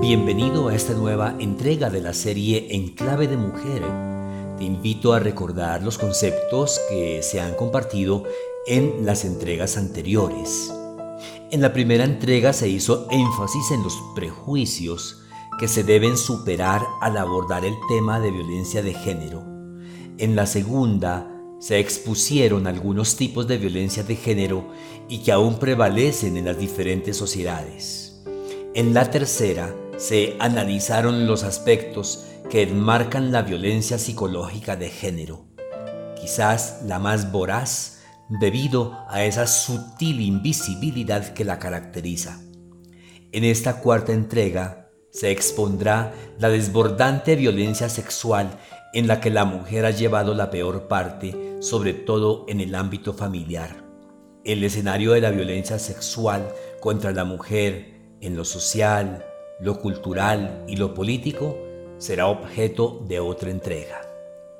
Bienvenido 0.00 0.68
a 0.68 0.74
esta 0.74 0.94
nueva 0.94 1.36
entrega 1.40 1.90
de 1.90 2.00
la 2.00 2.14
serie 2.14 2.68
En 2.70 2.88
clave 2.88 3.28
de 3.28 3.36
mujer. 3.36 3.82
Te 4.56 4.64
invito 4.64 5.12
a 5.12 5.18
recordar 5.18 5.82
los 5.82 5.98
conceptos 5.98 6.80
que 6.88 7.22
se 7.22 7.38
han 7.38 7.54
compartido 7.54 8.24
en 8.66 9.04
las 9.04 9.26
entregas 9.26 9.76
anteriores. 9.76 10.72
En 11.50 11.60
la 11.60 11.74
primera 11.74 12.04
entrega 12.04 12.54
se 12.54 12.70
hizo 12.70 13.08
énfasis 13.10 13.72
en 13.72 13.82
los 13.82 13.94
prejuicios 14.14 15.20
que 15.58 15.68
se 15.68 15.84
deben 15.84 16.16
superar 16.16 16.80
al 17.02 17.18
abordar 17.18 17.66
el 17.66 17.74
tema 17.86 18.20
de 18.20 18.30
violencia 18.30 18.82
de 18.82 18.94
género. 18.94 19.44
En 20.16 20.34
la 20.34 20.46
segunda 20.46 21.30
se 21.58 21.78
expusieron 21.78 22.66
algunos 22.66 23.16
tipos 23.16 23.46
de 23.46 23.58
violencia 23.58 24.02
de 24.02 24.16
género 24.16 24.66
y 25.10 25.18
que 25.18 25.30
aún 25.30 25.58
prevalecen 25.58 26.38
en 26.38 26.46
las 26.46 26.58
diferentes 26.58 27.18
sociedades. 27.18 28.06
En 28.72 28.94
la 28.94 29.10
tercera 29.10 29.74
se 30.00 30.34
analizaron 30.38 31.26
los 31.26 31.44
aspectos 31.44 32.24
que 32.48 32.62
enmarcan 32.62 33.32
la 33.32 33.42
violencia 33.42 33.98
psicológica 33.98 34.74
de 34.74 34.88
género, 34.88 35.44
quizás 36.18 36.80
la 36.86 36.98
más 36.98 37.30
voraz 37.30 38.00
debido 38.30 38.96
a 39.10 39.24
esa 39.24 39.46
sutil 39.46 40.22
invisibilidad 40.22 41.34
que 41.34 41.44
la 41.44 41.58
caracteriza. 41.58 42.40
En 43.30 43.44
esta 43.44 43.80
cuarta 43.80 44.12
entrega 44.12 44.88
se 45.10 45.30
expondrá 45.30 46.14
la 46.38 46.48
desbordante 46.48 47.36
violencia 47.36 47.90
sexual 47.90 48.58
en 48.94 49.06
la 49.06 49.20
que 49.20 49.28
la 49.28 49.44
mujer 49.44 49.84
ha 49.84 49.90
llevado 49.90 50.32
la 50.32 50.50
peor 50.50 50.88
parte, 50.88 51.58
sobre 51.60 51.92
todo 51.92 52.46
en 52.48 52.62
el 52.62 52.74
ámbito 52.74 53.12
familiar. 53.12 53.84
El 54.44 54.64
escenario 54.64 55.12
de 55.12 55.20
la 55.20 55.30
violencia 55.30 55.78
sexual 55.78 56.48
contra 56.80 57.12
la 57.12 57.24
mujer 57.24 58.00
en 58.22 58.34
lo 58.34 58.46
social, 58.46 59.26
lo 59.60 59.80
cultural 59.80 60.64
y 60.66 60.76
lo 60.76 60.94
político 60.94 61.56
será 61.98 62.28
objeto 62.28 63.04
de 63.06 63.20
otra 63.20 63.50
entrega. 63.50 64.00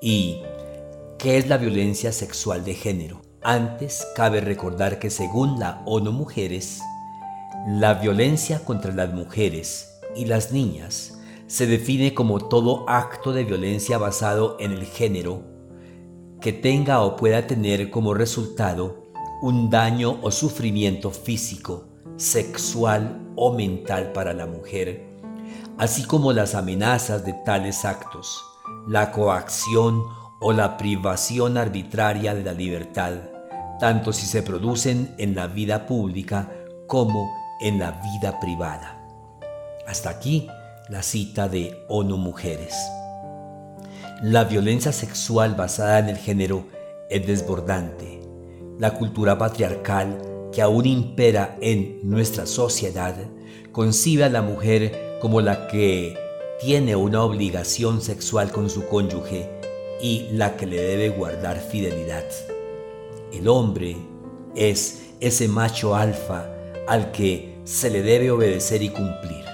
¿Y 0.00 0.42
qué 1.18 1.38
es 1.38 1.48
la 1.48 1.56
violencia 1.56 2.12
sexual 2.12 2.64
de 2.64 2.74
género? 2.74 3.22
Antes 3.42 4.06
cabe 4.14 4.40
recordar 4.40 4.98
que 4.98 5.08
según 5.08 5.58
la 5.58 5.82
ONU 5.86 6.12
Mujeres, 6.12 6.80
la 7.66 7.94
violencia 7.94 8.64
contra 8.64 8.92
las 8.92 9.12
mujeres 9.14 10.00
y 10.14 10.26
las 10.26 10.52
niñas 10.52 11.18
se 11.46 11.66
define 11.66 12.14
como 12.14 12.38
todo 12.38 12.88
acto 12.88 13.32
de 13.32 13.44
violencia 13.44 13.98
basado 13.98 14.56
en 14.60 14.72
el 14.72 14.84
género 14.84 15.42
que 16.40 16.52
tenga 16.52 17.02
o 17.02 17.16
pueda 17.16 17.46
tener 17.46 17.90
como 17.90 18.14
resultado 18.14 19.10
un 19.42 19.70
daño 19.70 20.18
o 20.22 20.30
sufrimiento 20.30 21.10
físico, 21.10 21.89
sexual 22.20 23.32
o 23.34 23.52
mental 23.54 24.12
para 24.12 24.34
la 24.34 24.44
mujer, 24.44 25.06
así 25.78 26.04
como 26.04 26.34
las 26.34 26.54
amenazas 26.54 27.24
de 27.24 27.32
tales 27.32 27.86
actos, 27.86 28.44
la 28.86 29.10
coacción 29.10 30.04
o 30.38 30.52
la 30.52 30.76
privación 30.76 31.56
arbitraria 31.56 32.34
de 32.34 32.44
la 32.44 32.52
libertad, 32.52 33.14
tanto 33.78 34.12
si 34.12 34.26
se 34.26 34.42
producen 34.42 35.14
en 35.16 35.34
la 35.34 35.46
vida 35.46 35.86
pública 35.86 36.52
como 36.86 37.32
en 37.62 37.78
la 37.78 37.92
vida 37.92 38.38
privada. 38.38 39.00
Hasta 39.88 40.10
aquí 40.10 40.46
la 40.90 41.02
cita 41.02 41.48
de 41.48 41.86
ONU 41.88 42.18
Mujeres. 42.18 42.74
La 44.22 44.44
violencia 44.44 44.92
sexual 44.92 45.54
basada 45.54 45.98
en 45.98 46.10
el 46.10 46.18
género 46.18 46.66
es 47.08 47.26
desbordante. 47.26 48.20
La 48.78 48.92
cultura 48.92 49.38
patriarcal 49.38 50.18
que 50.52 50.62
aún 50.62 50.86
impera 50.86 51.56
en 51.60 52.00
nuestra 52.02 52.46
sociedad 52.46 53.16
concibe 53.72 54.24
a 54.24 54.28
la 54.28 54.42
mujer 54.42 55.18
como 55.20 55.40
la 55.40 55.68
que 55.68 56.16
tiene 56.60 56.96
una 56.96 57.22
obligación 57.22 58.00
sexual 58.00 58.50
con 58.50 58.68
su 58.68 58.86
cónyuge 58.86 59.48
y 60.02 60.28
la 60.32 60.56
que 60.56 60.66
le 60.66 60.80
debe 60.80 61.10
guardar 61.10 61.60
fidelidad. 61.60 62.24
El 63.32 63.48
hombre 63.48 63.96
es 64.54 65.02
ese 65.20 65.48
macho 65.48 65.94
alfa 65.94 66.50
al 66.88 67.12
que 67.12 67.60
se 67.64 67.90
le 67.90 68.02
debe 68.02 68.30
obedecer 68.30 68.82
y 68.82 68.88
cumplir. 68.88 69.44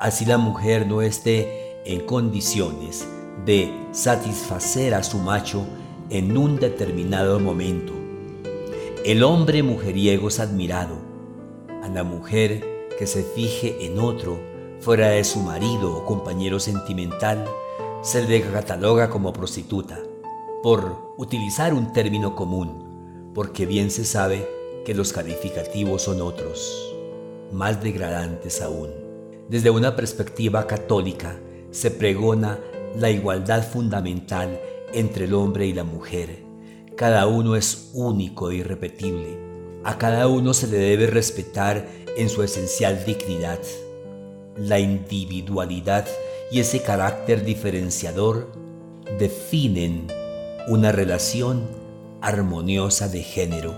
Así 0.00 0.24
la 0.24 0.38
mujer 0.38 0.86
no 0.86 1.02
esté 1.02 1.80
en 1.84 2.00
condiciones 2.00 3.06
de 3.44 3.72
satisfacer 3.92 4.94
a 4.94 5.02
su 5.02 5.18
macho 5.18 5.66
en 6.10 6.36
un 6.36 6.56
determinado 6.56 7.40
momento 7.40 8.01
el 9.04 9.24
hombre 9.24 9.64
mujeriego 9.64 10.28
es 10.28 10.38
admirado. 10.38 10.96
A 11.82 11.88
la 11.88 12.04
mujer 12.04 12.88
que 12.96 13.08
se 13.08 13.24
fije 13.24 13.84
en 13.84 13.98
otro 13.98 14.38
fuera 14.78 15.08
de 15.08 15.24
su 15.24 15.40
marido 15.40 15.96
o 15.96 16.04
compañero 16.04 16.60
sentimental 16.60 17.44
se 18.02 18.26
le 18.28 18.40
cataloga 18.42 19.10
como 19.10 19.32
prostituta, 19.32 19.98
por 20.62 21.14
utilizar 21.16 21.74
un 21.74 21.92
término 21.92 22.36
común, 22.36 23.32
porque 23.34 23.66
bien 23.66 23.90
se 23.90 24.04
sabe 24.04 24.48
que 24.84 24.94
los 24.94 25.12
calificativos 25.12 26.02
son 26.02 26.20
otros, 26.20 26.94
más 27.50 27.82
degradantes 27.82 28.62
aún. 28.62 28.90
Desde 29.48 29.70
una 29.70 29.96
perspectiva 29.96 30.68
católica 30.68 31.36
se 31.72 31.90
pregona 31.90 32.60
la 32.96 33.10
igualdad 33.10 33.66
fundamental 33.66 34.60
entre 34.92 35.24
el 35.24 35.34
hombre 35.34 35.66
y 35.66 35.72
la 35.72 35.84
mujer 35.84 36.51
cada 37.02 37.26
uno 37.26 37.56
es 37.56 37.90
único 37.94 38.52
e 38.52 38.58
irrepetible. 38.58 39.36
A 39.82 39.98
cada 39.98 40.28
uno 40.28 40.54
se 40.54 40.68
le 40.68 40.78
debe 40.78 41.08
respetar 41.08 41.84
en 42.16 42.28
su 42.28 42.44
esencial 42.44 43.04
dignidad. 43.04 43.58
La 44.56 44.78
individualidad 44.78 46.06
y 46.52 46.60
ese 46.60 46.80
carácter 46.80 47.44
diferenciador 47.44 48.52
definen 49.18 50.06
una 50.68 50.92
relación 50.92 51.66
armoniosa 52.20 53.08
de 53.08 53.24
género. 53.24 53.74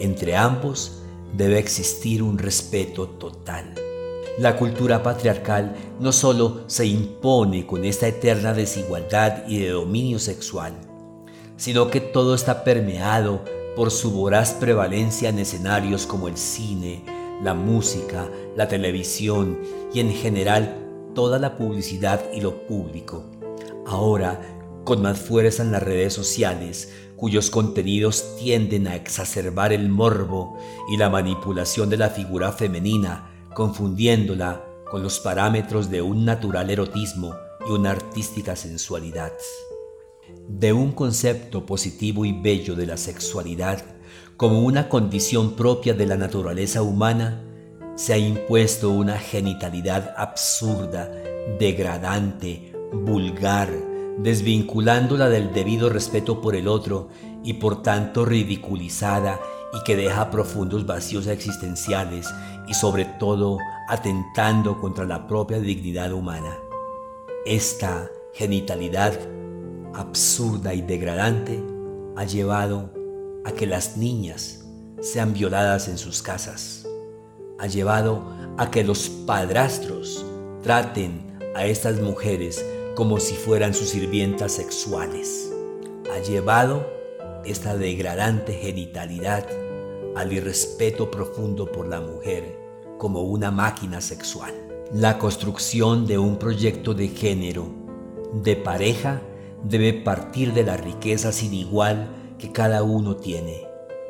Entre 0.00 0.34
ambos 0.34 1.02
debe 1.36 1.58
existir 1.58 2.22
un 2.22 2.38
respeto 2.38 3.08
total. 3.08 3.74
La 4.38 4.56
cultura 4.56 5.02
patriarcal 5.02 5.76
no 6.00 6.12
solo 6.12 6.62
se 6.66 6.86
impone 6.86 7.66
con 7.66 7.84
esta 7.84 8.08
eterna 8.08 8.54
desigualdad 8.54 9.46
y 9.46 9.58
de 9.58 9.68
dominio 9.68 10.18
sexual, 10.18 10.91
sino 11.62 11.92
que 11.92 12.00
todo 12.00 12.34
está 12.34 12.64
permeado 12.64 13.44
por 13.76 13.92
su 13.92 14.10
voraz 14.10 14.52
prevalencia 14.52 15.28
en 15.28 15.38
escenarios 15.38 16.06
como 16.06 16.26
el 16.26 16.36
cine, 16.36 17.04
la 17.40 17.54
música, 17.54 18.28
la 18.56 18.66
televisión 18.66 19.60
y 19.94 20.00
en 20.00 20.10
general 20.12 20.74
toda 21.14 21.38
la 21.38 21.56
publicidad 21.56 22.20
y 22.34 22.40
lo 22.40 22.66
público. 22.66 23.30
Ahora, 23.86 24.40
con 24.82 25.02
más 25.02 25.20
fuerza 25.20 25.62
en 25.62 25.70
las 25.70 25.84
redes 25.84 26.12
sociales, 26.12 26.92
cuyos 27.14 27.48
contenidos 27.48 28.34
tienden 28.40 28.88
a 28.88 28.96
exacerbar 28.96 29.72
el 29.72 29.88
morbo 29.88 30.58
y 30.90 30.96
la 30.96 31.10
manipulación 31.10 31.88
de 31.90 31.96
la 31.96 32.10
figura 32.10 32.50
femenina, 32.50 33.30
confundiéndola 33.54 34.64
con 34.90 35.04
los 35.04 35.20
parámetros 35.20 35.90
de 35.90 36.02
un 36.02 36.24
natural 36.24 36.70
erotismo 36.70 37.36
y 37.64 37.70
una 37.70 37.92
artística 37.92 38.56
sensualidad 38.56 39.30
de 40.58 40.72
un 40.72 40.92
concepto 40.92 41.64
positivo 41.64 42.24
y 42.24 42.32
bello 42.32 42.74
de 42.74 42.86
la 42.86 42.96
sexualidad 42.96 43.84
como 44.36 44.60
una 44.60 44.88
condición 44.88 45.54
propia 45.54 45.94
de 45.94 46.06
la 46.06 46.16
naturaleza 46.16 46.82
humana, 46.82 47.42
se 47.94 48.12
ha 48.12 48.18
impuesto 48.18 48.90
una 48.90 49.18
genitalidad 49.18 50.14
absurda, 50.16 51.10
degradante, 51.58 52.72
vulgar, 52.92 53.70
desvinculándola 54.18 55.28
del 55.28 55.52
debido 55.52 55.88
respeto 55.88 56.40
por 56.40 56.56
el 56.56 56.68
otro 56.68 57.08
y 57.44 57.54
por 57.54 57.82
tanto 57.82 58.24
ridiculizada 58.24 59.38
y 59.72 59.84
que 59.84 59.96
deja 59.96 60.30
profundos 60.30 60.86
vacíos 60.86 61.28
existenciales 61.28 62.28
y 62.66 62.74
sobre 62.74 63.04
todo 63.04 63.58
atentando 63.88 64.80
contra 64.80 65.04
la 65.04 65.26
propia 65.26 65.60
dignidad 65.60 66.12
humana. 66.12 66.56
Esta 67.46 68.10
genitalidad 68.34 69.18
absurda 69.94 70.74
y 70.74 70.82
degradante 70.82 71.62
ha 72.16 72.24
llevado 72.24 72.90
a 73.44 73.52
que 73.52 73.66
las 73.66 73.96
niñas 73.96 74.64
sean 75.00 75.32
violadas 75.32 75.88
en 75.88 75.98
sus 75.98 76.22
casas. 76.22 76.86
Ha 77.58 77.66
llevado 77.66 78.22
a 78.56 78.70
que 78.70 78.84
los 78.84 79.08
padrastros 79.08 80.24
traten 80.62 81.38
a 81.54 81.66
estas 81.66 82.00
mujeres 82.00 82.64
como 82.94 83.18
si 83.18 83.34
fueran 83.34 83.74
sus 83.74 83.90
sirvientas 83.90 84.52
sexuales. 84.52 85.52
Ha 86.14 86.18
llevado 86.20 86.86
esta 87.44 87.76
degradante 87.76 88.52
genitalidad 88.52 89.46
al 90.14 90.32
irrespeto 90.32 91.10
profundo 91.10 91.70
por 91.70 91.88
la 91.88 92.00
mujer 92.00 92.58
como 92.98 93.22
una 93.22 93.50
máquina 93.50 94.00
sexual. 94.00 94.54
La 94.92 95.18
construcción 95.18 96.06
de 96.06 96.18
un 96.18 96.38
proyecto 96.38 96.94
de 96.94 97.08
género, 97.08 97.66
de 98.34 98.56
pareja, 98.56 99.22
debe 99.64 99.92
partir 99.92 100.52
de 100.52 100.64
la 100.64 100.76
riqueza 100.76 101.32
sin 101.32 101.54
igual 101.54 102.34
que 102.38 102.52
cada 102.52 102.82
uno 102.82 103.16
tiene 103.16 103.66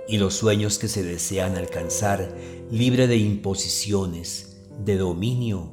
y 0.09 0.19
los 0.19 0.35
sueños 0.35 0.79
que 0.79 0.89
se 0.89 1.03
desean 1.03 1.57
alcanzar 1.57 2.35
libre 2.71 3.07
de 3.07 3.17
imposiciones, 3.17 4.63
de 4.85 4.97
dominio 4.97 5.73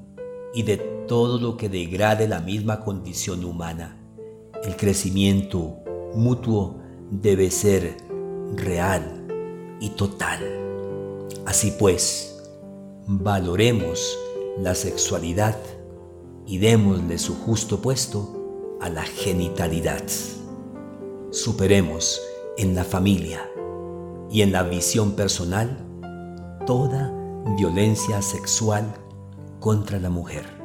y 0.53 0.63
de 0.63 0.77
todo 0.77 1.39
lo 1.39 1.57
que 1.57 1.69
degrade 1.69 2.27
la 2.27 2.39
misma 2.39 2.81
condición 2.81 3.43
humana. 3.43 3.97
El 4.63 4.75
crecimiento 4.75 5.77
mutuo 6.13 6.79
debe 7.09 7.49
ser 7.49 7.97
real 8.55 9.25
y 9.79 9.89
total. 9.91 10.39
Así 11.45 11.73
pues, 11.79 12.39
valoremos 13.07 14.17
la 14.59 14.75
sexualidad 14.75 15.57
y 16.45 16.57
démosle 16.57 17.17
su 17.17 17.35
justo 17.35 17.81
puesto 17.81 18.38
a 18.81 18.89
la 18.89 19.03
genitalidad. 19.03 20.03
Superemos 21.31 22.21
en 22.57 22.75
la 22.75 22.83
familia 22.83 23.49
y 24.29 24.41
en 24.41 24.51
la 24.51 24.63
visión 24.63 25.13
personal 25.13 25.77
toda 26.65 27.13
violencia 27.57 28.21
sexual 28.21 28.93
contra 29.59 29.99
la 29.99 30.09
mujer. 30.09 30.58